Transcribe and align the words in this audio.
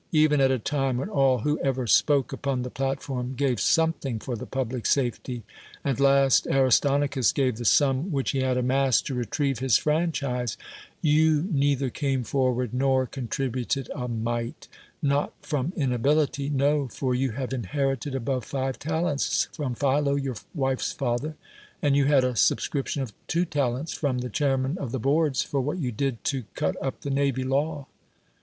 Even 0.13 0.41
at 0.41 0.49
a 0.49 0.57
time 0.57 0.97
when 0.97 1.09
all 1.09 1.37
v/ho 1.37 1.59
ever 1.61 1.85
spoke 1.85 2.33
upon 2.33 2.63
the 2.63 2.71
platform 2.71 3.35
gave 3.35 3.59
something 3.61 4.17
for 4.17 4.35
the 4.35 4.47
public 4.47 4.87
safety, 4.87 5.43
and 5.83 5.99
last 5.99 6.47
Aristonicus 6.47 7.31
gave 7.31 7.57
the 7.57 7.65
sum 7.65 8.11
which 8.11 8.33
lu' 8.33 8.41
hud 8.41 8.57
amassed 8.57 9.05
to 9.05 9.13
retrieve 9.13 9.59
his 9.59 9.77
franchise, 9.77 10.57
you 11.03 11.41
181 11.43 11.53
THE 11.53 11.61
WORLD'S 11.61 11.99
FAMOUS 11.99 12.01
ORATIONS 12.01 12.03
neither 12.09 12.17
came 12.17 12.23
forward 12.23 12.73
nor 12.73 13.05
contributed 13.05 13.91
a 13.93 14.07
mite— 14.07 14.67
not 15.13 15.33
from 15.43 15.71
inability— 15.75 16.49
no, 16.49 16.87
for 16.87 17.13
you 17.13 17.33
have 17.33 17.53
inherited 17.53 18.15
above 18.15 18.43
five 18.43 18.79
talents 18.79 19.49
from 19.51 19.75
Philo, 19.75 20.15
your 20.15 20.37
wife's 20.55 20.91
father, 20.91 21.35
and 21.79 21.95
you 21.95 22.05
had 22.05 22.23
a 22.23 22.35
subscription 22.35 23.03
of 23.03 23.13
two 23.27 23.45
talents 23.45 23.93
from 23.93 24.17
the 24.17 24.29
chairmen 24.31 24.79
of 24.79 24.91
the 24.91 24.99
boards 24.99 25.43
for 25.43 25.61
what 25.61 25.77
you 25.77 25.91
did 25.91 26.23
to 26.23 26.45
cut 26.55 26.75
up 26.83 27.01
the 27.01 27.11
navy 27.11 27.43
la^v. 27.43 27.85